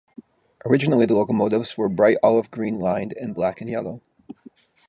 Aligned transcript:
Originally 0.65 1.05
the 1.05 1.13
locomotives 1.13 1.77
were 1.77 1.87
bright 1.87 2.17
olive 2.23 2.49
green 2.49 2.79
lined 2.79 3.13
in 3.13 3.33
black 3.33 3.61
and 3.61 3.69
yellow. 3.69 4.01